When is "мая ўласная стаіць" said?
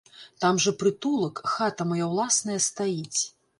1.91-3.21